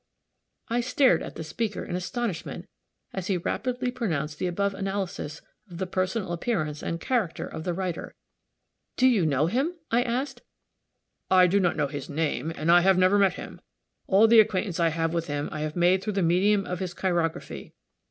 I 0.67 0.81
stared 0.81 1.21
at 1.21 1.35
the 1.35 1.43
speaker 1.43 1.83
in 1.85 1.95
astonishment 1.95 2.67
as 3.13 3.27
he 3.27 3.37
rapidly 3.37 3.91
pronounced 3.91 4.39
the 4.39 4.47
above 4.47 4.73
analysis 4.73 5.43
of 5.69 5.77
the 5.77 5.85
personal 5.85 6.31
appearance 6.31 6.81
and 6.81 6.99
character 6.99 7.45
of 7.45 7.65
the 7.65 7.73
writer. 7.75 8.15
"Do 8.97 9.07
you 9.07 9.27
know 9.27 9.45
him?" 9.45 9.75
I 9.91 10.01
asked. 10.01 10.41
"I 11.29 11.45
do 11.45 11.59
not 11.59 11.77
know 11.77 11.85
his 11.85 12.09
name, 12.09 12.51
and 12.55 12.71
I 12.71 12.81
have 12.81 12.97
never 12.97 13.19
met 13.19 13.35
him. 13.35 13.61
All 14.07 14.25
the 14.25 14.39
acquaintance 14.39 14.79
I 14.79 14.89
have 14.89 15.13
with 15.13 15.27
him, 15.27 15.49
I 15.51 15.59
have 15.59 15.75
made 15.75 16.03
through 16.03 16.13
the 16.13 16.23
medium 16.23 16.65
of 16.65 16.79
his 16.79 16.95
chirography. 16.95 17.75